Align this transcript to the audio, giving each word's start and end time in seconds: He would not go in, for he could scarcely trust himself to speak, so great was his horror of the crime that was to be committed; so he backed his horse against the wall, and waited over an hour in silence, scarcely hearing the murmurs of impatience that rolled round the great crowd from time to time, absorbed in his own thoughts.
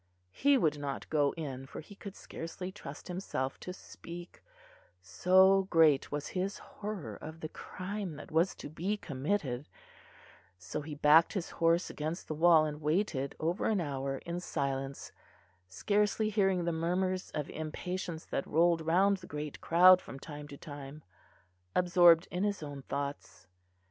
He 0.31 0.57
would 0.57 0.79
not 0.79 1.07
go 1.11 1.31
in, 1.33 1.67
for 1.67 1.79
he 1.79 1.93
could 1.93 2.15
scarcely 2.15 2.71
trust 2.71 3.07
himself 3.07 3.59
to 3.59 3.71
speak, 3.71 4.41
so 4.99 5.67
great 5.69 6.11
was 6.11 6.29
his 6.29 6.57
horror 6.57 7.15
of 7.21 7.39
the 7.41 7.49
crime 7.49 8.15
that 8.15 8.31
was 8.31 8.55
to 8.55 8.67
be 8.71 8.97
committed; 8.97 9.67
so 10.57 10.81
he 10.81 10.95
backed 10.95 11.33
his 11.33 11.51
horse 11.51 11.91
against 11.91 12.27
the 12.27 12.33
wall, 12.33 12.65
and 12.65 12.81
waited 12.81 13.35
over 13.39 13.67
an 13.67 13.79
hour 13.79 14.17
in 14.25 14.39
silence, 14.39 15.11
scarcely 15.67 16.31
hearing 16.31 16.65
the 16.65 16.71
murmurs 16.71 17.29
of 17.35 17.47
impatience 17.51 18.25
that 18.25 18.47
rolled 18.47 18.81
round 18.81 19.17
the 19.17 19.27
great 19.27 19.61
crowd 19.61 20.01
from 20.01 20.17
time 20.17 20.47
to 20.47 20.57
time, 20.57 21.03
absorbed 21.75 22.27
in 22.31 22.43
his 22.43 22.63
own 22.63 22.81
thoughts. 22.81 23.45